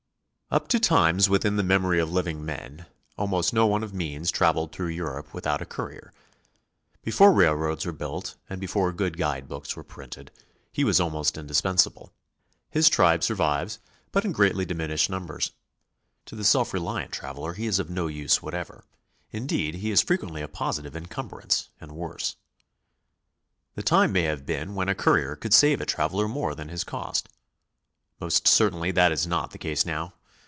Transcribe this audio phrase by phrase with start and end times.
[0.53, 2.85] Up to times within the memory of living men,
[3.17, 6.11] almost no one of means traveled through Europe without a courier.
[7.01, 10.29] Before railroads were built and before good guide books were printed,
[10.69, 12.11] he was almost indispensable.
[12.69, 13.79] His tribe sur vives,
[14.11, 15.53] but in greatly diminished numbers.
[16.25, 18.83] To the self reliant traveler he is of no use whatever.
[19.31, 22.35] Indeed, he is fre quently a positive encumbrance, and worse.
[23.75, 26.83] The time may have been when a courier could save a traveler more than his
[26.83, 27.29] cost.
[28.19, 30.13] Most certainly that is not the case now.